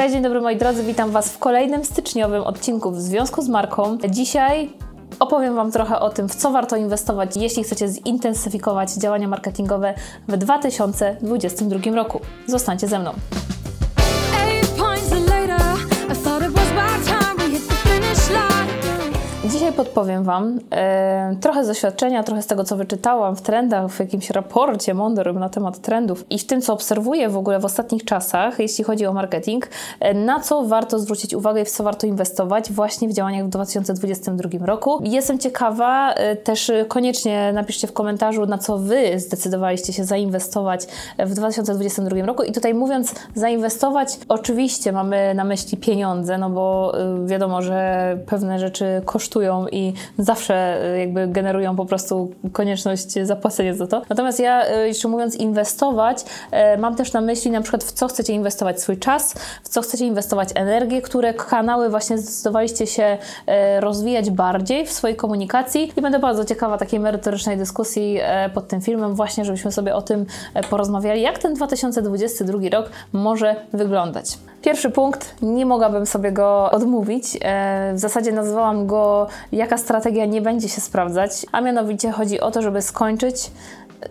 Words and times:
Cześć, 0.00 0.12
dzień 0.14 0.22
dobry 0.22 0.40
moi 0.40 0.56
drodzy, 0.56 0.84
witam 0.84 1.10
Was 1.10 1.32
w 1.32 1.38
kolejnym 1.38 1.84
styczniowym 1.84 2.42
odcinku 2.42 2.90
w 2.90 3.00
związku 3.00 3.42
z 3.42 3.48
marką. 3.48 3.98
Dzisiaj 4.08 4.72
opowiem 5.18 5.54
Wam 5.54 5.72
trochę 5.72 6.00
o 6.00 6.10
tym, 6.10 6.28
w 6.28 6.34
co 6.34 6.50
warto 6.50 6.76
inwestować, 6.76 7.36
jeśli 7.36 7.64
chcecie 7.64 7.88
zintensyfikować 7.88 8.92
działania 8.92 9.28
marketingowe 9.28 9.94
w 10.28 10.36
2022 10.36 11.96
roku. 11.96 12.20
Zostańcie 12.46 12.88
ze 12.88 12.98
mną. 12.98 13.12
Dzisiaj 19.70 19.84
podpowiem 19.84 20.24
Wam 20.24 20.58
e, 20.70 21.36
trochę 21.40 21.64
z 21.64 21.68
doświadczenia, 21.68 22.22
trochę 22.22 22.42
z 22.42 22.46
tego, 22.46 22.64
co 22.64 22.76
wyczytałam 22.76 23.36
w 23.36 23.42
trendach, 23.42 23.90
w 23.90 24.00
jakimś 24.00 24.30
raporcie 24.30 24.94
mądrym 24.94 25.38
na 25.38 25.48
temat 25.48 25.78
trendów 25.78 26.24
i 26.30 26.38
w 26.38 26.46
tym, 26.46 26.60
co 26.60 26.72
obserwuję 26.72 27.28
w 27.28 27.36
ogóle 27.36 27.60
w 27.60 27.64
ostatnich 27.64 28.04
czasach, 28.04 28.58
jeśli 28.58 28.84
chodzi 28.84 29.06
o 29.06 29.12
marketing, 29.12 29.68
e, 30.00 30.14
na 30.14 30.40
co 30.40 30.64
warto 30.64 30.98
zwrócić 30.98 31.34
uwagę 31.34 31.62
i 31.62 31.64
w 31.64 31.70
co 31.70 31.84
warto 31.84 32.06
inwestować 32.06 32.72
właśnie 32.72 33.08
w 33.08 33.12
działaniach 33.12 33.46
w 33.46 33.48
2022 33.48 34.66
roku. 34.66 35.00
Jestem 35.04 35.38
ciekawa, 35.38 36.12
e, 36.12 36.36
też 36.36 36.72
koniecznie 36.88 37.52
napiszcie 37.52 37.86
w 37.86 37.92
komentarzu, 37.92 38.46
na 38.46 38.58
co 38.58 38.78
Wy 38.78 39.20
zdecydowaliście 39.20 39.92
się 39.92 40.04
zainwestować 40.04 40.86
w 41.18 41.34
2022 41.34 42.26
roku. 42.26 42.42
I 42.42 42.52
tutaj 42.52 42.74
mówiąc 42.74 43.14
zainwestować, 43.34 44.18
oczywiście 44.28 44.92
mamy 44.92 45.34
na 45.34 45.44
myśli 45.44 45.78
pieniądze, 45.78 46.38
no 46.38 46.50
bo 46.50 46.92
y, 47.24 47.26
wiadomo, 47.26 47.62
że 47.62 48.18
pewne 48.26 48.58
rzeczy 48.58 49.02
kosztują 49.04 49.59
i 49.68 49.92
zawsze 50.18 50.84
y, 50.94 50.98
jakby 50.98 51.28
generują 51.28 51.76
po 51.76 51.86
prostu 51.86 52.30
konieczność 52.52 53.12
zapłacenia 53.22 53.74
za 53.74 53.86
to. 53.86 54.02
Natomiast 54.08 54.40
ja, 54.40 54.76
y, 54.76 54.88
jeszcze 54.88 55.08
mówiąc 55.08 55.36
inwestować, 55.36 56.24
y, 56.74 56.78
mam 56.78 56.96
też 56.96 57.12
na 57.12 57.20
myśli 57.20 57.50
na 57.50 57.60
przykład 57.60 57.84
w 57.84 57.92
co 57.92 58.08
chcecie 58.08 58.32
inwestować 58.32 58.80
swój 58.80 58.98
czas, 58.98 59.34
w 59.62 59.68
co 59.68 59.82
chcecie 59.82 60.06
inwestować 60.06 60.48
energię, 60.54 61.02
które 61.02 61.34
kanały 61.34 61.90
właśnie 61.90 62.18
zdecydowaliście 62.18 62.86
się 62.86 63.18
rozwijać 63.80 64.30
bardziej 64.30 64.86
w 64.86 64.92
swojej 64.92 65.16
komunikacji 65.16 65.92
i 65.96 66.02
będę 66.02 66.18
bardzo 66.18 66.44
ciekawa 66.44 66.78
takiej 66.78 67.00
merytorycznej 67.00 67.56
dyskusji 67.56 68.20
pod 68.54 68.68
tym 68.68 68.80
filmem 68.80 69.14
właśnie, 69.14 69.44
żebyśmy 69.44 69.72
sobie 69.72 69.94
o 69.94 70.02
tym 70.02 70.26
porozmawiali, 70.70 71.22
jak 71.22 71.38
ten 71.38 71.54
2022 71.54 72.58
rok 72.72 72.90
może 73.12 73.56
wyglądać. 73.72 74.38
Pierwszy 74.62 74.90
punkt, 74.90 75.34
nie 75.42 75.66
mogłabym 75.66 76.06
sobie 76.06 76.32
go 76.32 76.70
odmówić. 76.70 77.38
E, 77.42 77.92
W 77.94 77.98
zasadzie 77.98 78.32
nazwałam 78.32 78.86
go 78.86 79.26
Jaka 79.52 79.78
strategia 79.78 80.26
nie 80.26 80.40
będzie 80.40 80.68
się 80.68 80.80
sprawdzać, 80.80 81.46
a 81.52 81.60
mianowicie 81.60 82.10
chodzi 82.10 82.40
o 82.40 82.50
to, 82.50 82.62
żeby 82.62 82.82
skończyć 82.82 83.50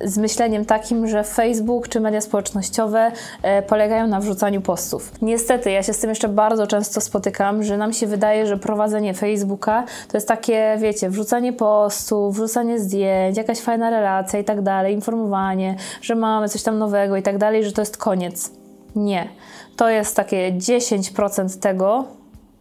z 0.02 0.18
myśleniem 0.18 0.66
takim, 0.66 1.08
że 1.08 1.24
Facebook 1.24 1.88
czy 1.88 2.00
media 2.00 2.22
społecznościowe 2.22 3.12
e, 3.44 3.62
polegają 3.62 4.08
na 4.08 4.20
wrzucaniu 4.20 4.62
postów. 4.62 5.12
Niestety, 5.22 5.72
ja 5.72 5.84
się 5.84 5.94
z 5.94 6.00
tym 6.00 6.10
jeszcze 6.10 6.28
bardzo 6.28 6.68
często 6.68 7.02
spotykam, 7.02 7.64
że 7.64 7.78
nam 7.78 7.94
się 7.94 8.08
wydaje, 8.08 8.48
że 8.48 8.58
prowadzenie 8.58 9.14
Facebooka 9.14 9.84
to 10.12 10.18
jest 10.18 10.28
takie, 10.28 10.78
wiecie, 10.80 11.10
wrzucanie 11.10 11.54
postów, 11.54 12.36
wrzucanie 12.36 12.80
zdjęć, 12.80 13.38
jakaś 13.38 13.60
fajna 13.60 13.90
relacja 13.90 14.40
i 14.40 14.44
tak 14.44 14.62
dalej, 14.62 14.94
informowanie, 14.94 15.76
że 16.02 16.16
mamy 16.16 16.50
coś 16.50 16.64
tam 16.64 16.78
nowego 16.78 17.18
i 17.18 17.24
tak 17.24 17.38
dalej, 17.38 17.64
że 17.64 17.72
to 17.72 17.82
jest 17.82 17.98
koniec. 17.98 18.59
Nie. 18.96 19.30
To 19.76 19.90
jest 19.90 20.16
takie 20.16 20.54
10% 20.54 21.60
tego, 21.60 22.06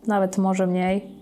nawet 0.06 0.38
może 0.38 0.66
mniej, 0.66 1.17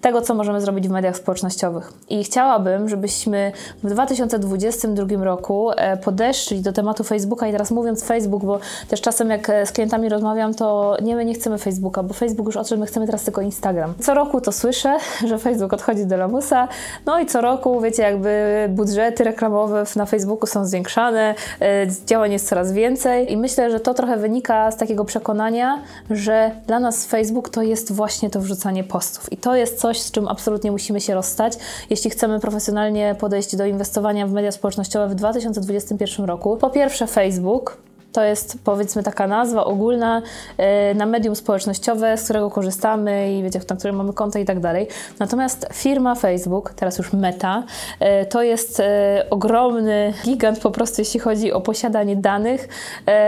tego, 0.00 0.22
co 0.22 0.34
możemy 0.34 0.60
zrobić 0.60 0.88
w 0.88 0.90
mediach 0.90 1.16
społecznościowych. 1.16 1.92
I 2.08 2.24
chciałabym, 2.24 2.88
żebyśmy 2.88 3.52
w 3.82 3.90
2022 3.90 5.24
roku 5.24 5.70
e, 5.76 5.96
podeszli 5.96 6.60
do 6.60 6.72
tematu 6.72 7.04
Facebooka 7.04 7.48
i 7.48 7.52
teraz 7.52 7.70
mówiąc 7.70 8.04
Facebook, 8.04 8.44
bo 8.44 8.60
też 8.88 9.00
czasem 9.00 9.30
jak 9.30 9.50
e, 9.50 9.66
z 9.66 9.72
klientami 9.72 10.08
rozmawiam, 10.08 10.54
to 10.54 10.96
nie, 11.02 11.16
my 11.16 11.24
nie 11.24 11.34
chcemy 11.34 11.58
Facebooka, 11.58 12.02
bo 12.02 12.14
Facebook 12.14 12.46
już 12.46 12.56
odszedł, 12.56 12.80
my 12.80 12.86
chcemy 12.86 13.06
teraz 13.06 13.24
tylko 13.24 13.40
Instagram. 13.40 13.94
Co 14.00 14.14
roku 14.14 14.40
to 14.40 14.52
słyszę, 14.52 14.96
że 15.28 15.38
Facebook 15.38 15.72
odchodzi 15.72 16.06
do 16.06 16.16
lamusa, 16.16 16.68
no 17.06 17.20
i 17.20 17.26
co 17.26 17.40
roku, 17.40 17.80
wiecie, 17.80 18.02
jakby 18.02 18.66
budżety 18.68 19.24
reklamowe 19.24 19.84
na 19.96 20.06
Facebooku 20.06 20.46
są 20.46 20.64
zwiększane, 20.64 21.34
e, 21.60 21.86
działań 22.06 22.32
jest 22.32 22.48
coraz 22.48 22.72
więcej 22.72 23.32
i 23.32 23.36
myślę, 23.36 23.70
że 23.70 23.80
to 23.80 23.94
trochę 23.94 24.16
wynika 24.16 24.70
z 24.70 24.76
takiego 24.76 25.04
przekonania, 25.04 25.82
że 26.10 26.50
dla 26.66 26.80
nas 26.80 27.06
Facebook 27.06 27.48
to 27.48 27.62
jest 27.62 27.92
właśnie 27.92 28.30
to 28.30 28.40
wrzucanie 28.40 28.84
postów 28.84 29.32
i 29.32 29.36
to 29.36 29.47
jest 29.56 29.80
coś, 29.80 30.00
z 30.00 30.10
czym 30.10 30.28
absolutnie 30.28 30.72
musimy 30.72 31.00
się 31.00 31.14
rozstać, 31.14 31.52
jeśli 31.90 32.10
chcemy 32.10 32.40
profesjonalnie 32.40 33.16
podejść 33.18 33.56
do 33.56 33.66
inwestowania 33.66 34.26
w 34.26 34.32
media 34.32 34.52
społecznościowe 34.52 35.08
w 35.08 35.14
2021 35.14 36.26
roku. 36.26 36.56
Po 36.56 36.70
pierwsze 36.70 37.06
Facebook, 37.06 37.78
to 38.12 38.24
jest 38.24 38.58
powiedzmy 38.64 39.02
taka 39.02 39.26
nazwa 39.26 39.64
ogólna 39.64 40.22
e, 40.56 40.94
na 40.94 41.06
medium 41.06 41.36
społecznościowe, 41.36 42.16
z 42.16 42.24
którego 42.24 42.50
korzystamy 42.50 43.32
i 43.34 43.42
wiecie, 43.42 43.60
na 43.70 43.76
którym 43.76 43.96
mamy 43.96 44.12
konto 44.12 44.38
i 44.38 44.44
tak 44.44 44.60
dalej. 44.60 44.88
Natomiast 45.18 45.68
firma 45.72 46.14
Facebook, 46.14 46.72
teraz 46.76 46.98
już 46.98 47.12
Meta, 47.12 47.62
e, 48.00 48.26
to 48.26 48.42
jest 48.42 48.80
e, 48.80 49.26
ogromny 49.30 50.12
gigant 50.24 50.60
po 50.60 50.70
prostu, 50.70 51.00
jeśli 51.00 51.20
chodzi 51.20 51.52
o 51.52 51.60
posiadanie 51.60 52.16
danych 52.16 52.68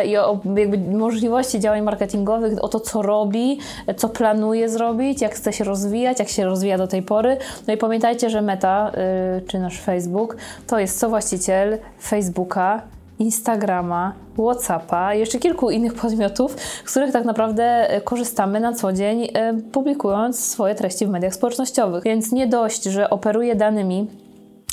i 0.06 0.16
o 0.16 0.40
jakby 0.56 0.78
możliwości 0.78 1.60
działań 1.60 1.82
marketingowych, 1.82 2.64
o 2.64 2.68
to, 2.68 2.80
co 2.80 3.02
robi, 3.02 3.58
co 3.96 4.08
planuje 4.08 4.68
zrobić, 4.68 5.20
jak 5.20 5.34
chce 5.34 5.52
się 5.52 5.64
rozwijać, 5.64 6.18
jak 6.18 6.28
się 6.28 6.44
rozwija 6.44 6.78
do 6.78 6.86
tej 6.86 7.02
pory. 7.02 7.36
No 7.66 7.74
i 7.74 7.76
pamiętajcie, 7.76 8.30
że 8.30 8.42
Meta, 8.42 8.92
czy 9.46 9.58
nasz 9.58 9.80
Facebook, 9.80 10.36
to 10.66 10.78
jest 10.78 11.00
co-właściciel 11.00 11.78
Facebooka, 12.00 12.82
Instagrama, 13.20 14.12
Whatsappa 14.38 15.14
jeszcze 15.14 15.38
kilku 15.38 15.70
innych 15.70 15.94
podmiotów, 15.94 16.56
z 16.84 16.90
których 16.90 17.12
tak 17.12 17.24
naprawdę 17.24 17.90
e, 17.90 18.00
korzystamy 18.00 18.60
na 18.60 18.72
co 18.72 18.92
dzień, 18.92 19.28
e, 19.34 19.54
publikując 19.72 20.44
swoje 20.44 20.74
treści 20.74 21.06
w 21.06 21.10
mediach 21.10 21.34
społecznościowych. 21.34 22.04
Więc 22.04 22.32
nie 22.32 22.46
dość, 22.46 22.84
że 22.84 23.10
operuję 23.10 23.54
danymi, 23.54 24.06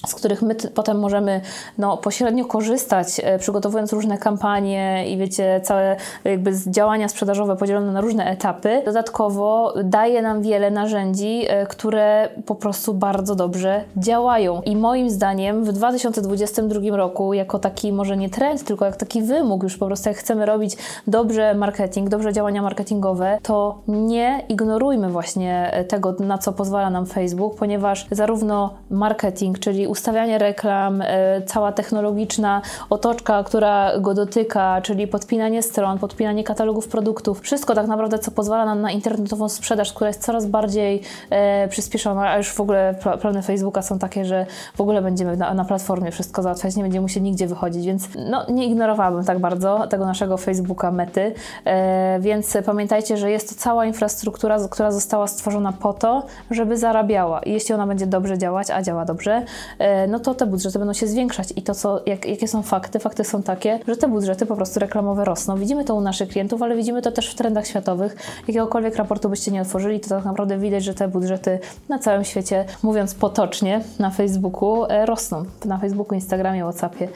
z 0.07 0.15
których 0.15 0.41
my 0.41 0.55
potem 0.55 0.99
możemy 0.99 1.41
no, 1.77 1.97
pośrednio 1.97 2.45
korzystać, 2.45 3.07
e, 3.23 3.39
przygotowując 3.39 3.93
różne 3.93 4.17
kampanie 4.17 5.05
i 5.09 5.17
wiecie, 5.17 5.61
całe 5.63 5.95
jakby 6.23 6.51
działania 6.67 7.09
sprzedażowe 7.09 7.55
podzielone 7.55 7.91
na 7.91 8.01
różne 8.01 8.25
etapy. 8.25 8.81
Dodatkowo 8.85 9.73
daje 9.83 10.21
nam 10.21 10.41
wiele 10.41 10.71
narzędzi, 10.71 11.45
e, 11.47 11.65
które 11.65 12.29
po 12.45 12.55
prostu 12.55 12.93
bardzo 12.93 13.35
dobrze 13.35 13.83
działają. 13.97 14.61
I 14.61 14.75
moim 14.75 15.09
zdaniem 15.09 15.63
w 15.63 15.71
2022 15.71 16.97
roku, 16.97 17.33
jako 17.33 17.59
taki 17.59 17.93
może 17.93 18.17
nie 18.17 18.29
trend, 18.29 18.63
tylko 18.63 18.85
jak 18.85 18.95
taki 18.95 19.21
wymóg, 19.21 19.63
już 19.63 19.77
po 19.77 19.85
prostu 19.85 20.09
jak 20.09 20.17
chcemy 20.17 20.45
robić 20.45 20.77
dobrze 21.07 21.55
marketing, 21.55 22.09
dobrze 22.09 22.33
działania 22.33 22.61
marketingowe, 22.61 23.37
to 23.43 23.77
nie 23.87 24.43
ignorujmy 24.49 25.09
właśnie 25.09 25.71
tego, 25.87 26.15
na 26.19 26.37
co 26.37 26.53
pozwala 26.53 26.89
nam 26.89 27.05
Facebook, 27.05 27.55
ponieważ 27.55 28.07
zarówno 28.11 28.73
marketing, 28.89 29.59
czyli 29.59 29.87
ustawianie 29.97 30.37
reklam, 30.37 31.01
e, 31.01 31.41
cała 31.41 31.71
technologiczna 31.71 32.61
otoczka, 32.89 33.43
która 33.43 33.99
go 33.99 34.13
dotyka, 34.13 34.81
czyli 34.81 35.07
podpinanie 35.07 35.63
stron, 35.63 35.99
podpinanie 35.99 36.43
katalogów 36.43 36.87
produktów, 36.87 37.41
wszystko 37.41 37.75
tak 37.75 37.87
naprawdę, 37.87 38.19
co 38.19 38.31
pozwala 38.31 38.65
nam 38.65 38.81
na 38.81 38.91
internetową 38.91 39.49
sprzedaż, 39.49 39.93
która 39.93 40.07
jest 40.07 40.25
coraz 40.25 40.45
bardziej 40.45 41.01
e, 41.29 41.67
przyspieszona, 41.67 42.29
a 42.29 42.37
już 42.37 42.53
w 42.53 42.61
ogóle 42.61 42.95
pla- 43.03 43.17
plany 43.17 43.41
Facebooka 43.41 43.81
są 43.81 43.99
takie, 43.99 44.25
że 44.25 44.45
w 44.75 44.81
ogóle 44.81 45.01
będziemy 45.01 45.37
na, 45.37 45.53
na 45.53 45.65
platformie 45.65 46.11
wszystko 46.11 46.41
załatwiać, 46.41 46.75
nie 46.75 46.83
będziemy 46.83 47.01
musieli 47.01 47.23
nigdzie 47.23 47.47
wychodzić, 47.47 47.85
więc 47.85 48.07
no, 48.29 48.45
nie 48.49 48.65
ignorowałabym 48.65 49.25
tak 49.25 49.39
bardzo 49.39 49.87
tego 49.87 50.05
naszego 50.05 50.37
Facebooka 50.37 50.91
mety, 50.91 51.33
e, 51.65 52.19
więc 52.19 52.57
pamiętajcie, 52.65 53.17
że 53.17 53.31
jest 53.31 53.49
to 53.49 53.55
cała 53.55 53.85
infrastruktura, 53.85 54.57
która 54.71 54.91
została 54.91 55.27
stworzona 55.27 55.73
po 55.73 55.93
to, 55.93 56.25
żeby 56.51 56.77
zarabiała. 56.77 57.39
I 57.39 57.51
jeśli 57.51 57.75
ona 57.75 57.87
będzie 57.87 58.07
dobrze 58.07 58.37
działać, 58.37 58.71
a 58.71 58.81
działa 58.81 59.05
dobrze, 59.05 59.45
no 60.07 60.19
to 60.19 60.33
te 60.33 60.45
budżety 60.45 60.79
będą 60.79 60.93
się 60.93 61.07
zwiększać 61.07 61.53
i 61.55 61.61
to, 61.61 61.75
co, 61.75 62.01
jak, 62.05 62.25
jakie 62.25 62.47
są 62.47 62.61
fakty, 62.61 62.99
fakty 62.99 63.23
są 63.23 63.43
takie, 63.43 63.79
że 63.87 63.97
te 63.97 64.07
budżety 64.07 64.45
po 64.45 64.55
prostu 64.55 64.79
reklamowe 64.79 65.25
rosną. 65.25 65.57
Widzimy 65.57 65.85
to 65.85 65.95
u 65.95 66.01
naszych 66.01 66.29
klientów, 66.29 66.61
ale 66.61 66.75
widzimy 66.75 67.01
to 67.01 67.11
też 67.11 67.31
w 67.31 67.35
trendach 67.35 67.67
światowych. 67.67 68.15
Jakiegokolwiek 68.47 68.95
raportu 68.95 69.29
byście 69.29 69.51
nie 69.51 69.61
otworzyli, 69.61 69.99
to 69.99 70.09
tak 70.09 70.25
naprawdę 70.25 70.57
widać, 70.57 70.83
że 70.83 70.93
te 70.93 71.07
budżety 71.07 71.59
na 71.89 71.99
całym 71.99 72.23
świecie, 72.23 72.65
mówiąc 72.83 73.15
potocznie, 73.15 73.81
na 73.99 74.09
Facebooku 74.09 74.85
e, 74.85 75.05
rosną. 75.05 75.45
Na 75.65 75.77
Facebooku, 75.77 76.15
Instagramie, 76.15 76.63
Whatsappie, 76.63 77.07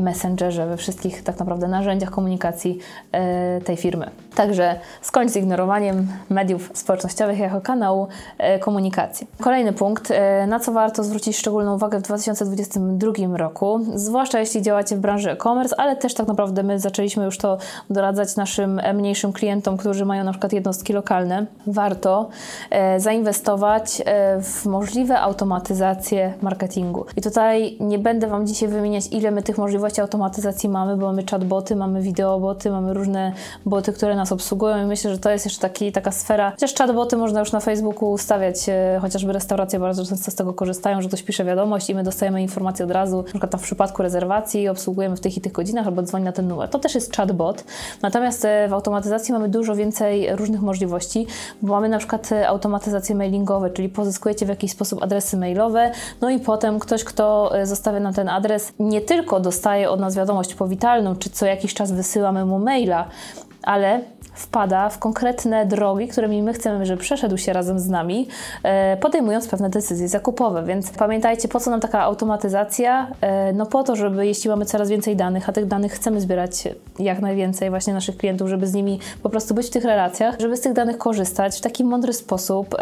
Messengerze, 0.00 0.66
we 0.66 0.76
wszystkich 0.76 1.22
tak 1.22 1.38
naprawdę 1.38 1.68
narzędziach 1.68 2.10
komunikacji 2.10 2.78
e, 3.12 3.60
tej 3.60 3.76
firmy. 3.76 4.10
Także 4.34 4.78
skończ 5.02 5.30
z 5.32 5.36
ignorowaniem 5.36 6.08
mediów 6.30 6.70
społecznościowych 6.74 7.38
jako 7.38 7.60
kanału 7.60 8.08
e, 8.38 8.58
komunikacji. 8.58 9.26
Kolejny 9.40 9.72
punkt, 9.72 10.10
e, 10.10 10.46
na 10.46 10.60
co 10.60 10.72
warto 10.72 11.04
zwrócić 11.04 11.36
szczególną 11.36 11.74
uwagę 11.74 11.98
w 11.98 12.02
2022 12.16 13.36
roku, 13.36 13.80
zwłaszcza 13.94 14.40
jeśli 14.40 14.62
działacie 14.62 14.96
w 14.96 15.00
branży 15.00 15.30
e-commerce, 15.30 15.80
ale 15.80 15.96
też 15.96 16.14
tak 16.14 16.26
naprawdę 16.26 16.62
my 16.62 16.78
zaczęliśmy 16.78 17.24
już 17.24 17.38
to 17.38 17.58
doradzać 17.90 18.36
naszym 18.36 18.78
e, 18.78 18.92
mniejszym 18.92 19.32
klientom, 19.32 19.76
którzy 19.76 20.04
mają 20.04 20.24
na 20.24 20.30
przykład 20.30 20.52
jednostki 20.52 20.92
lokalne. 20.92 21.46
Warto 21.66 22.28
e, 22.70 23.00
zainwestować 23.00 24.02
e, 24.04 24.40
w 24.40 24.66
możliwe 24.66 25.20
automatyzacje 25.20 26.34
marketingu. 26.42 27.06
I 27.16 27.22
tutaj 27.22 27.76
nie 27.80 27.98
będę 27.98 28.26
Wam 28.26 28.46
dzisiaj 28.46 28.68
wymieniać, 28.68 29.04
ile 29.10 29.30
my 29.30 29.42
tych 29.42 29.58
możliwości 29.58 30.00
automatyzacji 30.00 30.68
mamy, 30.68 30.96
bo 30.96 31.06
mamy 31.06 31.24
chatboty, 31.30 31.76
mamy 31.76 32.02
wideoboty, 32.02 32.70
mamy 32.70 32.94
różne 32.94 33.32
boty, 33.66 33.92
które 33.92 34.16
nas 34.16 34.32
obsługują 34.32 34.82
i 34.82 34.86
myślę, 34.86 35.10
że 35.10 35.18
to 35.18 35.30
jest 35.30 35.44
jeszcze 35.44 35.60
taki, 35.60 35.92
taka 35.92 36.12
sfera, 36.12 36.50
chociaż 36.50 36.74
chatboty 36.74 37.16
można 37.16 37.40
już 37.40 37.52
na 37.52 37.60
Facebooku 37.60 38.10
ustawiać, 38.10 38.56
chociażby 39.00 39.32
restauracje 39.32 39.78
bardzo 39.78 40.04
często 40.04 40.30
z 40.30 40.34
tego 40.34 40.54
korzystają, 40.54 41.02
że 41.02 41.08
ktoś 41.08 41.22
pisze 41.22 41.44
wiadomość 41.44 41.90
i 41.90 41.93
my 41.94 42.02
dostajemy 42.02 42.42
informację 42.42 42.84
od 42.84 42.90
razu, 42.90 43.16
na 43.16 43.22
przykład 43.22 43.50
tam 43.50 43.60
w 43.60 43.62
przypadku 43.62 44.02
rezerwacji 44.02 44.68
obsługujemy 44.68 45.16
w 45.16 45.20
tych 45.20 45.36
i 45.36 45.40
tych 45.40 45.52
godzinach 45.52 45.86
albo 45.86 46.02
dzwoni 46.02 46.24
na 46.24 46.32
ten 46.32 46.48
numer. 46.48 46.68
To 46.68 46.78
też 46.78 46.94
jest 46.94 47.16
chatbot. 47.16 47.64
Natomiast 48.02 48.44
e, 48.44 48.68
w 48.68 48.72
automatyzacji 48.72 49.32
mamy 49.32 49.48
dużo 49.48 49.76
więcej 49.76 50.36
różnych 50.36 50.62
możliwości, 50.62 51.26
bo 51.62 51.72
mamy 51.72 51.88
na 51.88 51.98
przykład 51.98 52.32
e, 52.32 52.48
automatyzacje 52.48 53.14
mailingowe, 53.14 53.70
czyli 53.70 53.88
pozyskujecie 53.88 54.46
w 54.46 54.48
jakiś 54.48 54.70
sposób 54.70 55.02
adresy 55.02 55.36
mailowe, 55.36 55.92
no 56.20 56.30
i 56.30 56.38
potem 56.38 56.78
ktoś, 56.78 57.04
kto 57.04 57.52
zostawia 57.62 58.00
na 58.00 58.12
ten 58.12 58.28
adres, 58.28 58.72
nie 58.78 59.00
tylko 59.00 59.40
dostaje 59.40 59.90
od 59.90 60.00
nas 60.00 60.16
wiadomość 60.16 60.54
powitalną, 60.54 61.16
czy 61.16 61.30
co 61.30 61.46
jakiś 61.46 61.74
czas 61.74 61.92
wysyłamy 61.92 62.44
mu 62.44 62.58
maila, 62.58 63.08
ale 63.62 64.00
wpada 64.34 64.88
w 64.88 64.98
konkretne 64.98 65.66
drogi, 65.66 66.08
którymi 66.08 66.42
my 66.42 66.52
chcemy, 66.52 66.86
żeby 66.86 67.02
przeszedł 67.02 67.36
się 67.36 67.52
razem 67.52 67.78
z 67.78 67.88
nami, 67.88 68.28
e, 68.62 68.96
podejmując 68.96 69.48
pewne 69.48 69.70
decyzje 69.70 70.08
zakupowe. 70.08 70.64
Więc 70.64 70.90
pamiętajcie, 70.90 71.48
po 71.48 71.60
co 71.60 71.70
nam 71.70 71.80
taka 71.80 72.00
automatyzacja? 72.00 73.08
E, 73.20 73.52
no 73.52 73.66
po 73.66 73.82
to, 73.82 73.96
żeby 73.96 74.26
jeśli 74.26 74.50
mamy 74.50 74.64
coraz 74.64 74.88
więcej 74.88 75.16
danych, 75.16 75.48
a 75.48 75.52
tych 75.52 75.66
danych 75.66 75.92
chcemy 75.92 76.20
zbierać 76.20 76.68
jak 76.98 77.20
najwięcej 77.20 77.70
właśnie 77.70 77.94
naszych 77.94 78.16
klientów, 78.16 78.48
żeby 78.48 78.66
z 78.66 78.74
nimi 78.74 78.98
po 79.22 79.30
prostu 79.30 79.54
być 79.54 79.66
w 79.66 79.70
tych 79.70 79.84
relacjach, 79.84 80.36
żeby 80.40 80.56
z 80.56 80.60
tych 80.60 80.72
danych 80.72 80.98
korzystać 80.98 81.58
w 81.58 81.60
taki 81.60 81.84
mądry 81.84 82.12
sposób. 82.12 82.76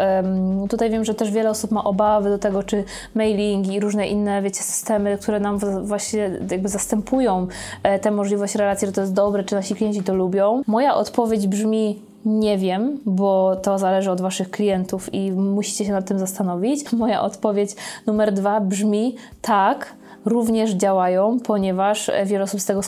Tutaj 0.69 0.89
wiem, 0.89 1.05
że 1.05 1.13
też 1.13 1.31
wiele 1.31 1.49
osób 1.49 1.71
ma 1.71 1.83
obawy 1.83 2.29
do 2.29 2.37
tego, 2.37 2.63
czy 2.63 2.83
mailing 3.15 3.67
i 3.67 3.79
różne 3.79 4.07
inne, 4.07 4.41
wiecie, 4.41 4.63
systemy, 4.63 5.17
które 5.17 5.39
nam 5.39 5.59
właśnie 5.83 6.31
jakby 6.51 6.69
zastępują 6.69 7.47
e, 7.83 7.99
tę 7.99 8.11
możliwość 8.11 8.55
relacji, 8.55 8.87
że 8.87 8.93
to 8.93 9.01
jest 9.01 9.13
dobre, 9.13 9.43
czy 9.43 9.55
nasi 9.55 9.75
klienci 9.75 10.03
to 10.03 10.13
lubią. 10.13 10.61
Moja 10.67 10.95
odpowiedź 10.95 11.42
brzmi 11.47 12.01
nie 12.25 12.57
wiem, 12.57 12.99
bo 13.05 13.55
to 13.55 13.77
zależy 13.77 14.11
od 14.11 14.21
Waszych 14.21 14.51
klientów 14.51 15.13
i 15.13 15.31
musicie 15.31 15.85
się 15.85 15.91
nad 15.91 16.07
tym 16.07 16.19
zastanowić. 16.19 16.91
Moja 16.93 17.21
odpowiedź 17.21 17.75
numer 18.07 18.33
dwa 18.33 18.61
brzmi 18.61 19.15
tak, 19.41 19.95
również 20.25 20.71
działają, 20.71 21.39
ponieważ 21.39 22.11
wiele 22.25 22.43
osób 22.43 22.61
z 22.61 22.65
tego 22.65 22.81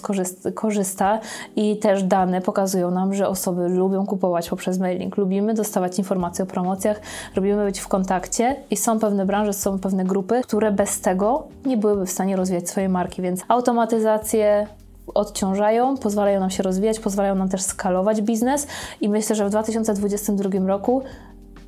korzysta 0.54 1.20
i 1.56 1.78
też 1.78 2.04
dane 2.04 2.42
pokazują 2.42 2.92
nam, 2.92 3.14
że 3.14 3.28
osoby 3.28 3.70
lubią 3.70 4.06
kupować 4.06 4.50
poprzez 4.50 4.80
mailing, 4.80 5.18
lubimy 5.18 5.54
dostawać 5.54 5.98
informacje 5.98 6.44
o 6.44 6.48
promocjach, 6.48 7.02
lubimy 7.36 7.66
być 7.66 7.80
w 7.80 7.88
kontakcie 7.88 8.56
i 8.72 8.78
są 8.78 9.00
pewne 9.00 9.26
branże, 9.26 9.54
są 9.54 9.80
pewne 9.80 10.06
grupy, 10.06 10.42
które 10.44 10.72
bez 10.72 11.02
tego 11.02 11.44
nie 11.66 11.78
byłyby 11.78 12.06
w 12.06 12.12
stanie 12.12 12.36
rozwijać 12.36 12.70
swojej 12.70 12.90
marki, 12.90 13.22
więc 13.22 13.42
automatyzację, 13.48 14.68
odciążają, 15.14 15.98
pozwalają 15.98 16.40
nam 16.40 16.50
się 16.50 16.64
rozwijać, 16.64 17.00
pozwalają 17.00 17.36
nam 17.36 17.50
też 17.50 17.62
skalować 17.62 18.22
biznes 18.22 18.68
i 19.02 19.10
myślę, 19.10 19.36
że 19.36 19.46
w 19.46 19.50
2022 19.50 20.68
roku 20.68 21.02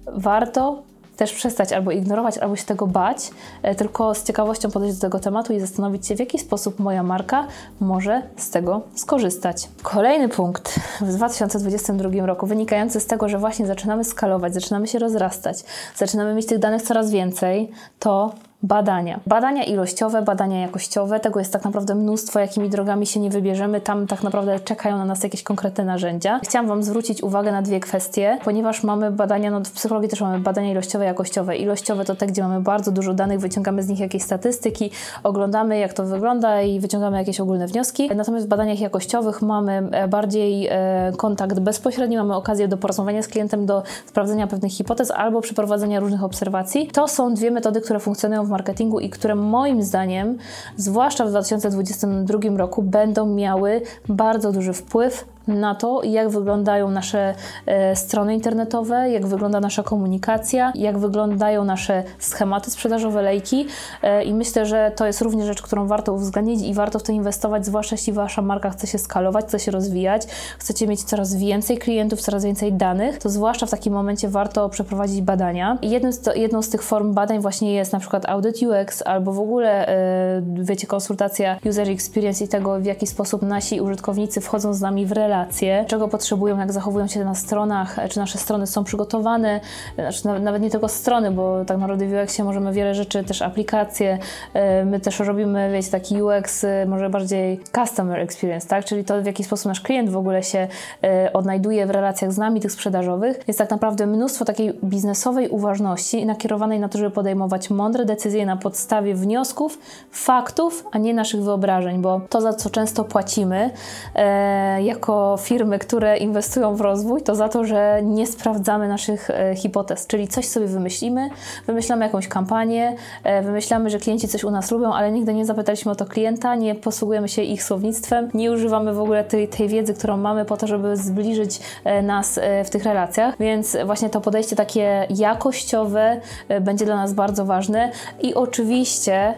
warto 0.07 0.83
też 1.17 1.33
przestać 1.33 1.73
albo 1.73 1.91
ignorować, 1.91 2.37
albo 2.37 2.55
się 2.55 2.65
tego 2.65 2.87
bać, 2.87 3.31
e, 3.61 3.75
tylko 3.75 4.15
z 4.15 4.23
ciekawością 4.23 4.71
podejść 4.71 4.95
do 4.95 5.01
tego 5.01 5.19
tematu 5.19 5.53
i 5.53 5.59
zastanowić 5.59 6.07
się, 6.07 6.15
w 6.15 6.19
jaki 6.19 6.39
sposób 6.39 6.79
moja 6.79 7.03
marka 7.03 7.47
może 7.79 8.21
z 8.37 8.49
tego 8.49 8.81
skorzystać. 8.95 9.69
Kolejny 9.83 10.29
punkt 10.29 10.79
w 11.01 11.13
2022 11.15 12.25
roku, 12.25 12.47
wynikający 12.47 12.99
z 12.99 13.05
tego, 13.05 13.29
że 13.29 13.37
właśnie 13.37 13.67
zaczynamy 13.67 14.03
skalować, 14.03 14.53
zaczynamy 14.53 14.87
się 14.87 14.99
rozrastać, 14.99 15.63
zaczynamy 15.95 16.33
mieć 16.33 16.45
tych 16.45 16.59
danych 16.59 16.81
coraz 16.81 17.11
więcej, 17.11 17.71
to 17.99 18.31
badania. 18.63 19.19
Badania 19.27 19.63
ilościowe, 19.63 20.21
badania 20.21 20.61
jakościowe, 20.61 21.19
tego 21.19 21.39
jest 21.39 21.53
tak 21.53 21.63
naprawdę 21.63 21.95
mnóstwo, 21.95 22.39
jakimi 22.39 22.69
drogami 22.69 23.05
się 23.05 23.19
nie 23.19 23.29
wybierzemy, 23.29 23.81
tam 23.81 24.07
tak 24.07 24.23
naprawdę 24.23 24.59
czekają 24.59 24.97
na 24.97 25.05
nas 25.05 25.23
jakieś 25.23 25.43
konkretne 25.43 25.85
narzędzia. 25.85 26.39
Chciałam 26.43 26.67
Wam 26.67 26.83
zwrócić 26.83 27.23
uwagę 27.23 27.51
na 27.51 27.61
dwie 27.61 27.79
kwestie, 27.79 28.37
ponieważ 28.43 28.83
mamy 28.83 29.11
badania, 29.11 29.51
no 29.51 29.63
w 29.63 29.71
psychologii 29.71 30.09
też 30.09 30.21
mamy 30.21 30.39
badania 30.39 30.71
ilościowe, 30.71 31.05
jakościowe. 31.05 31.57
Ilościowe 31.57 32.05
to 32.05 32.15
te, 32.15 32.27
gdzie 32.27 32.43
mamy 32.43 32.61
bardzo 32.61 32.91
dużo 32.91 33.13
danych, 33.13 33.39
wyciągamy 33.39 33.83
z 33.83 33.87
nich 33.87 33.99
jakieś 33.99 34.23
statystyki, 34.23 34.91
oglądamy 35.23 35.79
jak 35.79 35.93
to 35.93 36.03
wygląda 36.03 36.61
i 36.61 36.79
wyciągamy 36.79 37.17
jakieś 37.17 37.39
ogólne 37.39 37.67
wnioski. 37.67 38.09
Natomiast 38.15 38.45
w 38.45 38.49
badaniach 38.49 38.79
jakościowych 38.79 39.41
mamy 39.41 39.89
e, 39.91 40.07
bardziej 40.07 40.67
e, 40.71 41.11
kontakt 41.17 41.59
bezpośredni, 41.59 42.17
mamy 42.17 42.35
okazję 42.35 42.67
do 42.67 42.77
porozmawiania 42.77 43.23
z 43.23 43.27
klientem, 43.27 43.65
do 43.65 43.83
sprawdzenia 44.05 44.47
pewnych 44.47 44.71
hipotez 44.71 45.11
albo 45.11 45.41
przeprowadzenia 45.41 45.99
różnych 45.99 46.23
obserwacji. 46.23 46.87
To 46.87 47.07
są 47.07 47.33
dwie 47.33 47.51
metody, 47.51 47.81
które 47.81 47.99
funkcjonują 47.99 48.46
w 48.47 48.49
marketingu 48.49 48.99
i 48.99 49.09
które 49.09 49.35
moim 49.35 49.83
zdaniem, 49.83 50.37
zwłaszcza 50.75 51.25
w 51.25 51.29
2022 51.29 52.39
roku, 52.57 52.83
będą 52.83 53.25
miały 53.25 53.81
bardzo 54.09 54.51
duży 54.51 54.73
wpływ 54.73 55.36
na 55.47 55.75
to, 55.75 56.03
jak 56.03 56.29
wyglądają 56.29 56.91
nasze 56.91 57.35
e, 57.65 57.95
strony 57.95 58.33
internetowe, 58.33 59.09
jak 59.09 59.25
wygląda 59.27 59.59
nasza 59.59 59.83
komunikacja, 59.83 60.71
jak 60.75 60.97
wyglądają 60.97 61.63
nasze 61.63 62.03
schematy 62.19 62.71
sprzedażowe, 62.71 63.21
lejki. 63.21 63.67
E, 64.01 64.23
I 64.23 64.33
myślę, 64.33 64.65
że 64.65 64.91
to 64.95 65.05
jest 65.05 65.21
również 65.21 65.47
rzecz, 65.47 65.61
którą 65.61 65.87
warto 65.87 66.13
uwzględnić 66.13 66.67
i 66.67 66.73
warto 66.73 66.99
w 66.99 67.03
to 67.03 67.11
inwestować, 67.11 67.65
zwłaszcza 67.65 67.93
jeśli 67.95 68.13
wasza 68.13 68.41
marka 68.41 68.69
chce 68.69 68.87
się 68.87 68.97
skalować, 68.97 69.45
chce 69.45 69.59
się 69.59 69.71
rozwijać, 69.71 70.25
chcecie 70.59 70.87
mieć 70.87 71.03
coraz 71.03 71.35
więcej 71.35 71.77
klientów, 71.77 72.21
coraz 72.21 72.45
więcej 72.45 72.73
danych, 72.73 73.17
to 73.17 73.29
zwłaszcza 73.29 73.65
w 73.65 73.71
takim 73.71 73.93
momencie 73.93 74.29
warto 74.29 74.69
przeprowadzić 74.69 75.21
badania. 75.21 75.77
I 75.81 76.11
z 76.11 76.21
to, 76.21 76.33
jedną 76.33 76.61
z 76.61 76.69
tych 76.69 76.83
form 76.83 77.13
badań 77.13 77.39
właśnie 77.39 77.73
jest 77.73 77.93
na 77.93 77.99
przykład 77.99 78.29
audyt 78.29 78.55
UX 78.61 79.03
albo 79.05 79.33
w 79.33 79.39
ogóle, 79.39 79.87
e, 79.87 80.41
wiecie, 80.55 80.87
konsultacja 80.87 81.57
user 81.69 81.89
experience 81.89 82.43
i 82.43 82.47
tego, 82.47 82.79
w 82.79 82.85
jaki 82.85 83.07
sposób 83.07 83.41
nasi 83.41 83.81
użytkownicy 83.81 84.41
wchodzą 84.41 84.73
z 84.73 84.81
nami 84.81 85.05
w 85.05 85.11
relacje 85.11 85.36
relacje, 85.37 85.85
czego 85.87 86.07
potrzebują, 86.07 86.57
jak 86.57 86.71
zachowują 86.71 87.07
się 87.07 87.25
na 87.25 87.35
stronach, 87.35 87.97
czy 88.09 88.19
nasze 88.19 88.37
strony 88.37 88.67
są 88.67 88.83
przygotowane, 88.83 89.59
znaczy 89.95 90.39
nawet 90.39 90.61
nie 90.61 90.69
tylko 90.69 90.87
strony, 90.87 91.31
bo 91.31 91.65
tak 91.65 91.77
naprawdę 91.77 92.05
w 92.05 92.23
UX-ie 92.23 92.45
możemy 92.45 92.73
wiele 92.73 92.95
rzeczy, 92.95 93.23
też 93.23 93.41
aplikacje, 93.41 94.17
e, 94.53 94.85
my 94.85 94.99
też 94.99 95.19
robimy, 95.19 95.71
wiecie, 95.71 95.91
taki 95.91 96.21
UX 96.21 96.63
e, 96.63 96.85
może 96.85 97.09
bardziej 97.09 97.59
customer 97.75 98.19
experience, 98.19 98.67
tak, 98.67 98.85
czyli 98.85 99.03
to 99.03 99.21
w 99.21 99.25
jaki 99.25 99.43
sposób 99.43 99.65
nasz 99.65 99.81
klient 99.81 100.09
w 100.09 100.17
ogóle 100.17 100.43
się 100.43 100.67
e, 101.03 101.33
odnajduje 101.33 101.85
w 101.85 101.89
relacjach 101.89 102.31
z 102.31 102.37
nami, 102.37 102.61
tych 102.61 102.71
sprzedażowych, 102.71 103.39
jest 103.47 103.59
tak 103.59 103.69
naprawdę 103.69 104.07
mnóstwo 104.07 104.45
takiej 104.45 104.73
biznesowej 104.83 105.49
uważności 105.49 106.25
nakierowanej 106.25 106.79
na 106.79 106.89
to, 106.89 106.97
żeby 106.97 107.11
podejmować 107.11 107.69
mądre 107.69 108.05
decyzje 108.05 108.45
na 108.45 108.57
podstawie 108.57 109.15
wniosków, 109.15 109.79
faktów, 110.11 110.85
a 110.91 110.97
nie 110.97 111.13
naszych 111.13 111.43
wyobrażeń, 111.43 112.01
bo 112.01 112.21
to, 112.29 112.41
za 112.41 112.53
co 112.53 112.69
często 112.69 113.03
płacimy 113.03 113.69
e, 114.15 114.83
jako 114.83 115.26
firmy, 115.37 115.79
które 115.79 116.17
inwestują 116.17 116.75
w 116.75 116.81
rozwój, 116.81 117.21
to 117.21 117.35
za 117.35 117.49
to, 117.49 117.65
że 117.65 117.99
nie 118.03 118.27
sprawdzamy 118.27 118.87
naszych 118.87 119.29
e, 119.29 119.55
hipotez, 119.55 120.07
czyli 120.07 120.27
coś 120.27 120.47
sobie 120.47 120.67
wymyślimy, 120.67 121.29
wymyślamy 121.67 122.05
jakąś 122.05 122.27
kampanię, 122.27 122.95
e, 123.23 123.41
wymyślamy, 123.41 123.89
że 123.89 123.99
klienci 123.99 124.27
coś 124.27 124.43
u 124.43 124.51
nas 124.51 124.71
lubią, 124.71 124.93
ale 124.93 125.11
nigdy 125.11 125.33
nie 125.33 125.45
zapytaliśmy 125.45 125.91
o 125.91 125.95
to 125.95 126.05
klienta, 126.05 126.55
nie 126.55 126.75
posługujemy 126.75 127.29
się 127.29 127.41
ich 127.41 127.63
słownictwem, 127.63 128.29
nie 128.33 128.51
używamy 128.51 128.93
w 128.93 128.99
ogóle 128.99 129.23
tej, 129.23 129.47
tej 129.47 129.67
wiedzy, 129.67 129.93
którą 129.93 130.17
mamy 130.17 130.45
po 130.45 130.57
to, 130.57 130.67
żeby 130.67 130.97
zbliżyć 130.97 131.59
e, 131.83 132.01
nas 132.01 132.39
w 132.65 132.69
tych 132.69 132.83
relacjach, 132.83 133.35
więc 133.39 133.77
właśnie 133.85 134.09
to 134.09 134.21
podejście 134.21 134.55
takie 134.55 135.07
jakościowe 135.09 136.21
będzie 136.61 136.85
dla 136.85 136.95
nas 136.95 137.13
bardzo 137.13 137.45
ważne. 137.45 137.91
I 138.21 138.33
oczywiście 138.33 139.33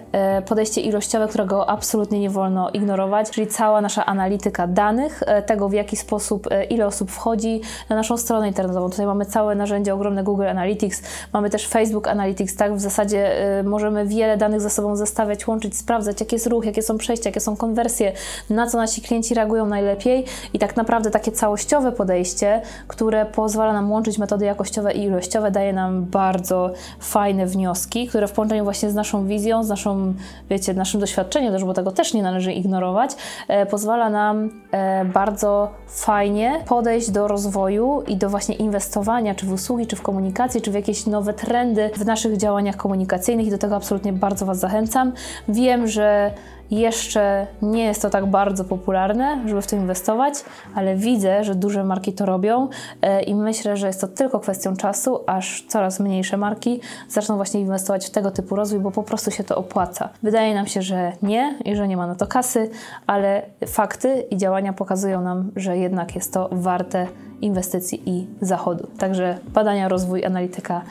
podejście 0.46 0.82
ilościowe, 0.82 1.28
którego 1.28 1.70
absolutnie 1.70 2.20
nie 2.20 2.30
wolno 2.30 2.70
ignorować, 2.70 3.30
czyli 3.30 3.48
cała 3.48 3.82
nasza 3.82 4.06
analityka 4.06 4.68
danych, 4.68 5.24
tego 5.46 5.69
w 5.70 5.74
jaki 5.74 5.98
sposób, 5.98 6.48
e, 6.52 6.64
ile 6.64 6.86
osób 6.86 7.12
wchodzi 7.12 7.62
na 7.90 7.96
naszą 7.96 8.18
stronę 8.18 8.48
internetową. 8.48 8.90
Tutaj 8.90 9.06
mamy 9.06 9.26
całe 9.26 9.56
narzędzia 9.56 9.94
ogromne 9.94 10.24
Google 10.24 10.48
Analytics, 10.48 11.02
mamy 11.34 11.50
też 11.50 11.68
Facebook 11.68 12.08
Analytics, 12.08 12.56
tak? 12.56 12.76
W 12.76 12.80
zasadzie 12.80 13.60
y, 13.60 13.64
możemy 13.64 14.06
wiele 14.06 14.38
danych 14.38 14.62
ze 14.62 14.70
sobą 14.70 14.96
zestawiać, 14.96 15.48
łączyć, 15.48 15.78
sprawdzać, 15.78 16.20
jaki 16.20 16.36
jest 16.36 16.48
ruch, 16.48 16.66
jakie 16.66 16.82
są 16.82 16.98
przejścia, 16.98 17.30
jakie 17.30 17.40
są 17.40 17.58
konwersje, 17.58 18.12
na 18.50 18.68
co 18.68 18.78
nasi 18.78 19.02
klienci 19.02 19.34
reagują 19.34 19.66
najlepiej 19.66 20.26
i 20.54 20.60
tak 20.60 20.78
naprawdę 20.78 21.12
takie 21.12 21.32
całościowe 21.32 21.92
podejście, 21.92 22.62
które 22.88 23.26
pozwala 23.26 23.74
nam 23.74 23.92
łączyć 23.92 24.18
metody 24.18 24.46
jakościowe 24.46 24.94
i 24.94 25.04
ilościowe, 25.04 25.52
daje 25.52 25.74
nam 25.74 26.06
bardzo 26.06 26.72
fajne 27.00 27.46
wnioski, 27.46 28.08
które 28.08 28.28
w 28.28 28.32
połączeniu 28.32 28.64
właśnie 28.64 28.90
z 28.90 28.96
naszą 28.96 29.28
wizją, 29.28 29.64
z 29.64 29.70
naszą, 29.70 30.14
wiecie, 30.50 30.74
naszym 30.74 31.00
doświadczeniem, 31.00 31.54
też, 31.54 31.64
bo 31.64 31.74
tego 31.74 31.92
też 31.92 32.14
nie 32.14 32.24
należy 32.24 32.52
ignorować, 32.52 33.12
e, 33.48 33.66
pozwala 33.66 34.10
nam 34.10 34.50
e, 34.72 35.06
bardzo 35.06 35.59
fajnie 35.88 36.64
podejść 36.68 37.12
do 37.12 37.28
rozwoju 37.28 38.04
i 38.08 38.18
do 38.18 38.30
właśnie 38.30 38.56
inwestowania, 38.56 39.36
czy 39.36 39.46
w 39.46 39.52
usługi, 39.52 39.88
czy 39.88 39.96
w 39.96 40.02
komunikację, 40.02 40.62
czy 40.62 40.72
w 40.72 40.74
jakieś 40.74 41.06
nowe 41.06 41.34
trendy 41.34 41.90
w 41.98 42.06
naszych 42.06 42.38
działaniach 42.38 42.76
komunikacyjnych 42.76 43.48
i 43.48 43.52
do 43.52 43.58
tego 43.58 43.76
absolutnie 43.76 44.14
bardzo 44.14 44.46
Was 44.46 44.60
zachęcam. 44.60 45.12
Wiem, 45.48 45.88
że 45.88 46.32
jeszcze 46.72 47.48
nie 47.62 47.84
jest 47.84 48.02
to 48.02 48.10
tak 48.10 48.26
bardzo 48.26 48.64
popularne, 48.64 49.42
żeby 49.46 49.62
w 49.62 49.68
to 49.68 49.76
inwestować, 49.76 50.34
ale 50.76 50.96
widzę, 50.96 51.44
że 51.44 51.56
duże 51.56 51.84
marki 51.84 52.14
to 52.14 52.26
robią 52.26 52.68
e, 53.02 53.24
i 53.24 53.36
myślę, 53.36 53.78
że 53.78 53.88
jest 53.88 54.02
to 54.02 54.08
tylko 54.08 54.40
kwestią 54.40 54.76
czasu, 54.76 55.20
aż 55.28 55.66
coraz 55.68 56.00
mniejsze 56.00 56.38
marki 56.38 56.80
zaczną 57.10 57.36
właśnie 57.36 57.60
inwestować 57.60 58.08
w 58.08 58.10
tego 58.10 58.32
typu 58.32 58.56
rozwój, 58.56 58.80
bo 58.80 58.92
po 58.92 59.04
prostu 59.04 59.32
się 59.32 59.44
to 59.44 59.58
opłaca. 59.58 60.10
Wydaje 60.24 60.56
nam 60.56 60.68
się, 60.68 60.82
że 60.82 61.12
nie 61.22 61.56
i 61.66 61.76
że 61.76 61.88
nie 61.88 61.98
ma 61.98 62.08
na 62.08 62.16
to 62.16 62.28
kasy, 62.28 62.70
ale 63.08 63.42
fakty 63.68 64.26
i 64.32 64.38
działania 64.38 64.74
pokazują 64.74 65.22
nam, 65.22 65.52
że 65.56 65.78
jednak 65.78 66.16
jest 66.16 66.34
to 66.34 66.50
warte 66.52 67.08
inwestycji 67.42 68.02
i 68.06 68.28
zachodu. 68.42 68.88
Także 68.98 69.38
badania, 69.54 69.88
rozwój, 69.88 70.26
analityka 70.26 70.82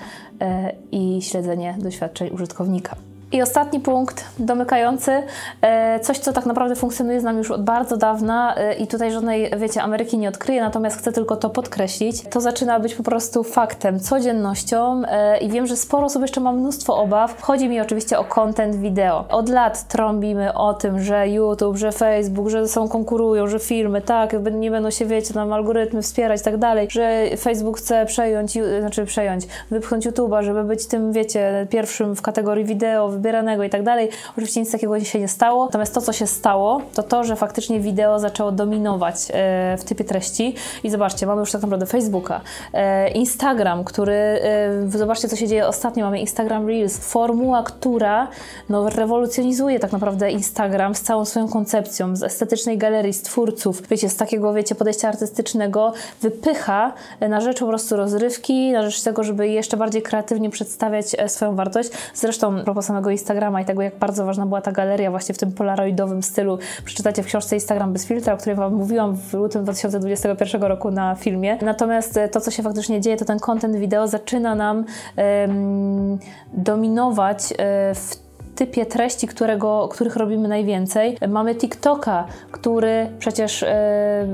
e, 0.40 0.73
i 0.92 1.23
śledzenie 1.23 1.76
doświadczeń 1.78 2.30
użytkownika. 2.30 3.08
I 3.32 3.42
ostatni 3.42 3.80
punkt, 3.80 4.25
domykający, 4.38 5.23
e, 5.61 6.00
coś, 6.00 6.18
co 6.18 6.32
tak 6.32 6.47
naprawdę 6.47 6.76
funkcjonuje 6.76 7.20
z 7.20 7.25
nami 7.25 7.38
już 7.38 7.50
od 7.50 7.64
bardzo 7.64 7.97
dawna 7.97 8.54
e, 8.56 8.75
i 8.75 8.87
tutaj 8.87 9.12
żadnej, 9.12 9.50
wiecie, 9.56 9.82
Ameryki 9.82 10.18
nie 10.18 10.28
odkryję, 10.28 10.61
natomiast 10.61 10.99
chcę 10.99 11.12
tylko 11.12 11.37
to 11.37 11.50
podkreślić. 11.50 12.23
To 12.23 12.40
zaczyna 12.40 12.80
być 12.80 12.94
po 12.94 13.02
prostu 13.02 13.44
faktem, 13.44 14.00
codziennością 14.00 15.02
e, 15.08 15.38
i 15.38 15.49
wiem, 15.49 15.66
że 15.66 15.76
sporo 15.76 16.06
osób 16.06 16.23
jeszcze 16.23 16.40
ma 16.40 16.52
mnóstwo 16.52 16.97
obaw. 16.97 17.42
Chodzi 17.42 17.68
mi 17.68 17.80
oczywiście 17.80 18.18
o 18.18 18.25
content 18.25 18.76
wideo. 18.76 19.25
Od 19.28 19.49
lat 19.49 19.88
trąbimy 19.88 20.54
o 20.54 20.75
tym, 20.75 21.00
że 21.00 21.28
YouTube, 21.28 21.76
że 21.76 21.92
Facebook, 21.92 22.49
że 22.49 22.68
sobą 22.68 22.88
konkurują, 22.88 23.47
że 23.47 23.58
firmy, 23.58 24.02
tak, 24.02 24.32
nie 24.52 24.70
będą 24.70 24.90
się, 24.90 25.06
wiecie, 25.06 25.35
tam 25.35 25.52
algorytmy 25.52 26.02
wspierać 26.02 26.40
i 26.40 26.44
tak 26.44 26.56
dalej, 26.56 26.88
że 26.90 27.25
Facebook 27.38 27.78
chce 27.78 28.06
przejąć, 28.06 28.58
znaczy 28.80 29.04
przejąć, 29.04 29.47
wypchnąć 29.70 30.06
YouTube'a, 30.06 30.42
żeby 30.42 30.64
być 30.64 30.87
tym, 30.87 31.12
wiecie, 31.12 31.66
pierwszym 31.70 32.16
w 32.16 32.23
kategorii 32.23 32.64
wideo, 32.64 33.17
wybieranego 33.18 33.64
i 33.64 33.70
tak 33.70 33.82
dalej. 33.82 34.08
Oczywiście 34.32 34.60
nic 34.60 34.72
takiego 34.72 35.00
się 35.00 35.20
nie 35.20 35.28
stało. 35.28 35.64
Natomiast 35.64 35.94
to, 35.94 36.00
co 36.00 36.12
się 36.12 36.26
stało, 36.26 36.82
to 36.94 37.02
to, 37.02 37.25
że 37.25 37.37
faktycznie 37.37 37.80
wideo 37.80 38.18
zaczęło 38.18 38.52
dominować 38.52 39.14
e, 39.30 39.76
w 39.78 39.84
typie 39.84 40.04
treści. 40.04 40.54
I 40.84 40.90
zobaczcie, 40.90 41.26
mamy 41.26 41.40
już 41.40 41.52
tak 41.52 41.62
naprawdę 41.62 41.87
Facebooka, 41.87 42.40
e, 42.72 43.10
Instagram, 43.10 43.84
który, 43.84 44.12
e, 44.12 44.98
zobaczcie, 44.98 45.28
co 45.28 45.37
się 45.37 45.48
dzieje 45.48 45.66
ostatnio, 45.66 46.04
mamy 46.04 46.20
Instagram 46.20 46.66
Reels, 46.66 46.98
formuła, 46.98 47.62
która 47.62 48.28
no, 48.68 48.90
rewolucjonizuje 48.90 49.80
tak 49.80 49.92
naprawdę 49.92 50.30
Instagram 50.30 50.94
z 50.94 51.00
całą 51.00 51.25
swoją 51.25 51.48
koncepcją, 51.48 52.16
z 52.16 52.22
estetycznej 52.22 52.78
galerii, 52.78 53.12
z 53.12 53.22
twórców, 53.22 53.88
wiecie, 53.88 54.08
z 54.08 54.16
takiego, 54.16 54.52
wiecie, 54.52 54.75
podejścia 54.75 55.08
artystycznego, 55.08 55.92
wypycha 56.22 56.92
na 57.20 57.40
rzecz 57.40 57.58
po 57.58 57.66
prostu 57.66 57.96
rozrywki, 57.96 58.72
na 58.72 58.82
rzecz 58.82 59.02
tego, 59.02 59.25
żeby 59.25 59.48
jeszcze 59.48 59.76
bardziej 59.76 60.02
kreatywnie 60.02 60.50
przedstawiać 60.50 61.16
swoją 61.26 61.56
wartość. 61.56 61.90
Zresztą, 62.14 62.64
propos 62.64 62.87
samego 62.87 63.08
Instagrama 63.11 63.61
i 63.61 63.65
tego, 63.65 63.83
jak 63.83 63.99
bardzo 63.99 64.25
ważna 64.25 64.47
była 64.47 64.61
ta 64.61 64.73
galeria 64.73 65.11
właśnie 65.11 65.35
w 65.35 65.38
tym 65.38 65.53
polaroidowym 65.53 66.23
stylu. 66.23 66.59
Przeczytacie 66.85 67.23
w 67.23 67.27
książce 67.27 67.57
Instagram 67.57 67.93
bez 67.93 68.07
filtra, 68.07 68.35
o 68.35 68.37
której 68.37 68.57
Wam 68.57 68.75
mówiłam 68.75 69.17
w 69.17 69.35
lutym 69.35 69.65
2021 69.65 70.62
roku 70.62 70.91
na 70.91 71.15
filmie. 71.15 71.59
Natomiast 71.62 72.17
e, 72.17 72.29
to, 72.29 72.41
co 72.41 72.50
się 72.50 72.62
faktycznie 72.62 73.00
dzieje, 73.00 73.17
to 73.17 73.25
ten 73.25 73.38
content 73.38 73.77
wideo 73.77 74.09
zaczyna 74.09 74.55
nam 74.55 74.85
um, 75.17 76.19
dominować 76.53 77.53
e, 77.59 77.95
w 77.95 78.27
typie 78.59 78.87
treści, 78.87 79.27
którego, 79.27 79.88
których 79.88 80.17
robimy 80.17 80.49
najwięcej. 80.49 81.19
Mamy 81.29 81.55
TikToka, 81.55 82.27
który 82.50 83.11
przecież 83.19 83.62
e, 83.62 84.27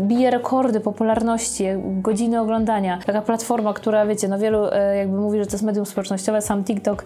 bije 0.00 0.30
rekordy 0.30 0.80
popularności, 0.80 1.64
godziny 1.84 2.40
oglądania. 2.40 2.98
Taka 3.06 3.22
platforma, 3.22 3.74
która 3.74 4.06
wiecie, 4.06 4.28
no 4.28 4.38
wielu 4.38 4.66
e, 4.72 4.96
jakby 4.96 5.16
mówi, 5.16 5.38
że 5.38 5.46
to 5.46 5.52
jest 5.52 5.64
medium 5.64 5.86
społecznościowe, 5.86 6.42
sam 6.42 6.64
TikTok 6.64 7.04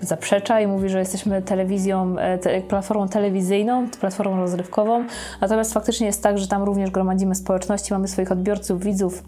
zaprzecza 0.00 0.60
i 0.60 0.66
mówi, 0.66 0.88
że 0.88 0.98
jesteśmy 0.98 1.42
telewizją, 1.42 2.18
e, 2.18 2.38
te, 2.38 2.60
platformą 2.60 3.08
telewizyjną, 3.08 3.88
platformą 4.00 4.36
rozrywkową. 4.36 5.04
Natomiast 5.40 5.74
faktycznie 5.74 6.06
jest 6.06 6.22
tak, 6.22 6.38
że 6.38 6.48
tam 6.48 6.62
również 6.62 6.90
gromadzimy 6.90 7.34
społeczności, 7.34 7.92
mamy 7.92 8.08
swoich 8.08 8.32
odbiorców, 8.32 8.84
widzów, 8.84 9.22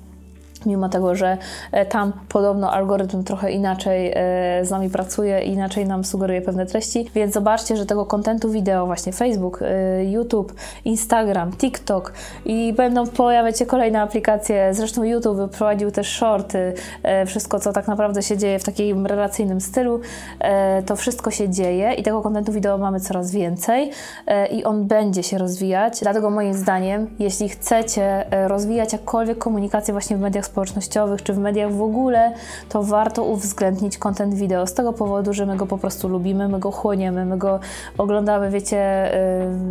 Mimo 0.66 0.88
tego, 0.88 1.14
że 1.14 1.38
e, 1.72 1.86
tam 1.86 2.12
podobno 2.28 2.72
algorytm 2.72 3.24
trochę 3.24 3.50
inaczej 3.50 4.12
e, 4.14 4.64
z 4.64 4.70
nami 4.70 4.90
pracuje, 4.90 5.40
inaczej 5.40 5.86
nam 5.86 6.04
sugeruje 6.04 6.42
pewne 6.42 6.66
treści, 6.66 7.10
więc 7.14 7.34
zobaczcie, 7.34 7.76
że 7.76 7.86
tego 7.86 8.06
kontentu 8.06 8.50
wideo, 8.50 8.86
właśnie 8.86 9.12
Facebook, 9.12 9.62
e, 9.62 10.04
YouTube, 10.04 10.54
Instagram, 10.84 11.52
TikTok 11.52 12.12
i 12.44 12.72
będą 12.72 13.06
pojawiać 13.06 13.58
się 13.58 13.66
kolejne 13.66 14.02
aplikacje. 14.02 14.74
Zresztą 14.74 15.02
YouTube 15.02 15.36
wyprowadził 15.36 15.90
też 15.90 16.08
shorty, 16.08 16.72
wszystko 17.26 17.60
co 17.60 17.72
tak 17.72 17.88
naprawdę 17.88 18.22
się 18.22 18.36
dzieje 18.36 18.58
w 18.58 18.64
takim 18.64 19.06
relacyjnym 19.06 19.60
stylu, 19.60 20.00
to 20.86 20.96
wszystko 20.96 21.30
się 21.30 21.48
dzieje 21.48 21.92
i 21.92 22.02
tego 22.02 22.22
kontentu 22.22 22.52
wideo 22.52 22.78
mamy 22.78 23.00
coraz 23.00 23.30
więcej 23.30 23.90
i 24.50 24.64
on 24.64 24.84
będzie 24.84 25.22
się 25.22 25.38
rozwijać. 25.38 26.00
Dlatego 26.00 26.30
moim 26.30 26.54
zdaniem, 26.54 27.10
jeśli 27.18 27.48
chcecie 27.48 28.24
rozwijać 28.46 28.92
jakkolwiek 28.92 29.38
komunikację 29.38 29.92
właśnie 29.92 30.16
w 30.16 30.20
mediach 30.20 30.47
społecznościowych 30.48 31.22
czy 31.22 31.32
w 31.32 31.38
mediach 31.38 31.72
w 31.72 31.82
ogóle, 31.82 32.32
to 32.68 32.82
warto 32.82 33.24
uwzględnić 33.24 33.98
content 33.98 34.34
wideo. 34.34 34.66
Z 34.66 34.74
tego 34.74 34.92
powodu, 34.92 35.32
że 35.32 35.46
my 35.46 35.56
go 35.56 35.66
po 35.66 35.78
prostu 35.78 36.08
lubimy, 36.08 36.48
my 36.48 36.58
go 36.58 36.70
chłoniemy, 36.70 37.24
my 37.24 37.38
go 37.38 37.60
oglądamy, 37.98 38.50
wiecie, 38.50 39.10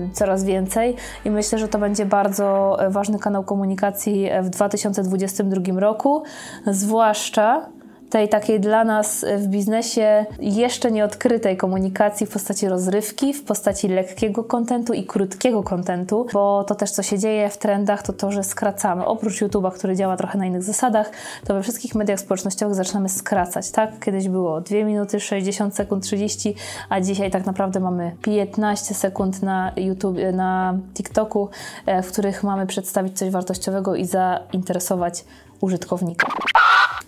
yy, 0.01 0.09
coraz 0.13 0.43
więcej 0.43 0.95
i 1.25 1.31
myślę, 1.31 1.59
że 1.59 1.67
to 1.67 1.79
będzie 1.79 2.05
bardzo 2.05 2.77
ważny 2.89 3.19
kanał 3.19 3.43
komunikacji 3.43 4.29
w 4.41 4.49
2022 4.49 5.79
roku, 5.79 6.23
zwłaszcza 6.65 7.76
tej 8.09 8.29
takiej 8.29 8.59
dla 8.59 8.83
nas 8.83 9.25
w 9.37 9.47
biznesie 9.47 10.25
jeszcze 10.39 10.91
nieodkrytej 10.91 11.57
komunikacji 11.57 12.27
w 12.27 12.29
postaci 12.29 12.67
rozrywki, 12.67 13.33
w 13.33 13.43
postaci 13.43 13.87
lekkiego 13.87 14.43
kontentu 14.43 14.93
i 14.93 15.03
krótkiego 15.03 15.63
kontentu, 15.63 16.27
bo 16.33 16.63
to 16.63 16.75
też 16.75 16.91
co 16.91 17.03
się 17.03 17.19
dzieje 17.19 17.49
w 17.49 17.57
trendach 17.57 18.03
to 18.03 18.13
to, 18.13 18.31
że 18.31 18.43
skracamy. 18.43 19.05
Oprócz 19.05 19.41
YouTube'a, 19.41 19.71
który 19.71 19.95
działa 19.95 20.17
trochę 20.17 20.37
na 20.37 20.45
innych 20.45 20.63
zasadach, 20.63 21.11
to 21.45 21.53
we 21.53 21.63
wszystkich 21.63 21.95
mediach 21.95 22.19
społecznościowych 22.19 22.75
zaczynamy 22.75 23.09
skracać, 23.09 23.71
tak? 23.71 23.99
Kiedyś 23.99 24.29
było 24.29 24.61
2 24.61 24.83
minuty, 24.83 25.19
60 25.19 25.75
sekund, 25.75 26.03
30, 26.03 26.55
a 26.89 27.01
dzisiaj 27.01 27.31
tak 27.31 27.45
naprawdę 27.45 27.79
mamy 27.79 28.15
15 28.21 28.93
sekund 28.93 29.43
na 29.43 29.71
YouTube, 29.75 30.17
na 30.33 30.77
TikToku, 30.93 31.49
e, 31.85 32.03
w 32.03 32.11
których 32.11 32.43
mamy 32.43 32.67
przedstawić 32.67 33.17
coś 33.17 33.29
wartościowego 33.29 33.95
i 33.95 34.05
zainteresować 34.05 35.25
użytkownika. 35.61 36.27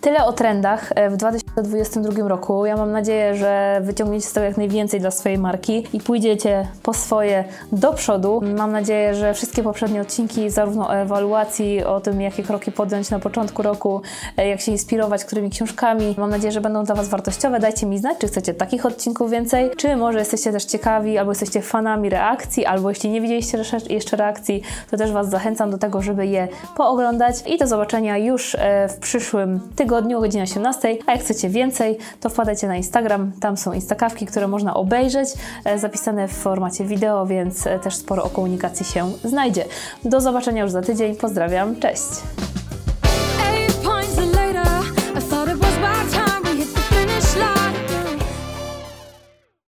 Tyle 0.00 0.24
o 0.24 0.32
trendach 0.32 0.92
e, 0.94 1.10
w 1.10 1.16
2022 1.16 2.28
roku. 2.28 2.66
Ja 2.66 2.76
mam 2.76 2.92
nadzieję, 2.92 3.34
że 3.36 3.80
wyciągniecie 3.82 4.26
z 4.26 4.32
tego 4.32 4.46
jak 4.46 4.56
najwięcej 4.56 5.00
dla 5.00 5.10
swojej 5.10 5.38
marki 5.38 5.86
i 5.92 6.00
pójdziecie 6.00 6.68
po 6.82 6.94
swoje 6.94 7.44
do 7.72 7.92
przodu. 7.92 8.40
Mam 8.56 8.72
nadzieję, 8.72 9.14
że 9.14 9.34
wszystkie 9.34 9.62
poprzednie 9.62 10.00
odcinki, 10.00 10.50
zarówno 10.50 10.88
o 10.88 10.94
ewaluacji, 10.94 11.84
o 11.84 12.00
tym, 12.00 12.20
jakie 12.20 12.42
kroki 12.42 12.72
podjąć 12.72 13.10
na 13.10 13.18
początku 13.18 13.62
roku, 13.62 14.02
e, 14.36 14.48
jak 14.48 14.60
się 14.60 14.72
inspirować, 14.72 15.24
którymi 15.24 15.50
książkami, 15.50 16.14
mam 16.18 16.30
nadzieję, 16.30 16.52
że 16.52 16.60
będą 16.60 16.84
dla 16.84 16.94
Was 16.94 17.08
wartościowe. 17.08 17.60
Dajcie 17.60 17.86
mi 17.86 17.98
znać, 17.98 18.18
czy 18.18 18.26
chcecie 18.26 18.54
takich 18.54 18.86
odcinków 18.86 19.30
więcej, 19.30 19.70
czy 19.76 19.96
może 19.96 20.18
jesteście 20.18 20.52
też 20.52 20.64
ciekawi, 20.64 21.18
albo 21.18 21.30
jesteście 21.30 21.62
fanami 21.62 22.10
reakcji, 22.10 22.66
albo 22.66 22.88
jeśli 22.88 23.10
nie 23.10 23.20
widzieliście 23.20 23.58
jeszcze 23.90 24.16
reakcji, 24.16 24.62
to 24.90 24.96
też 24.96 25.12
Was 25.12 25.30
zachęcam 25.30 25.70
do 25.70 25.78
tego, 25.78 26.02
żeby 26.02 26.26
je 26.26 26.48
pooglądać 26.76 27.34
i 27.46 27.58
do 27.58 27.66
zobaczenia 27.66 28.18
już 28.18 28.54
e, 28.54 28.88
w 28.88 28.96
przyszłym 28.96 29.60
tygodniu 29.76 29.89
tygodniu 29.90 30.18
o 30.18 30.20
godzinie 30.20 30.42
18. 30.42 30.98
A 31.06 31.12
jak 31.12 31.20
chcecie 31.20 31.48
więcej, 31.48 31.98
to 32.20 32.28
wpadajcie 32.28 32.68
na 32.68 32.76
Instagram. 32.76 33.32
Tam 33.40 33.56
są 33.56 33.72
instakawki, 33.72 34.26
które 34.26 34.48
można 34.48 34.74
obejrzeć, 34.74 35.28
e, 35.64 35.78
zapisane 35.78 36.28
w 36.28 36.32
formacie 36.32 36.84
wideo, 36.84 37.26
więc 37.26 37.66
e, 37.66 37.78
też 37.78 37.96
sporo 37.96 38.24
o 38.24 38.30
komunikacji 38.30 38.86
się 38.86 39.12
znajdzie. 39.24 39.64
Do 40.04 40.20
zobaczenia 40.20 40.62
już 40.62 40.72
za 40.72 40.82
tydzień. 40.82 41.16
Pozdrawiam. 41.16 41.80
Cześć! 41.80 42.08